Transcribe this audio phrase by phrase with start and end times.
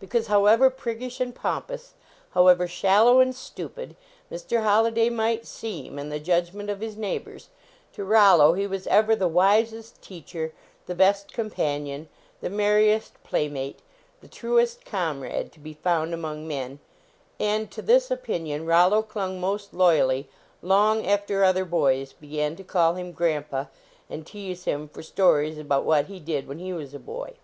[0.00, 1.94] Because, however prig gish and pompous,
[2.32, 3.94] however shallow and stu pid,
[4.28, 4.64] Mr.
[4.64, 7.48] Holliday might seem, in the judg ment of his neighbors,
[7.92, 10.52] to Rollo he was ever the wisest teacher,
[10.86, 12.08] the best companion,
[12.40, 13.78] the merriest playmate,
[14.20, 16.80] the truest comrade to be found among men,
[17.38, 20.28] and to this opinion Rollo clung most loyally
[20.60, 23.66] long after other boys be gan to call him" grandpa,"
[24.10, 27.34] and tease him for stories about what he did wlu n lu \vas a boy.